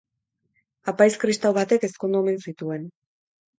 Apaiz 0.93 1.11
kristau 1.25 1.53
batek 1.59 1.87
ezkondu 1.91 2.21
omen 2.25 2.43
zituen. 2.49 2.91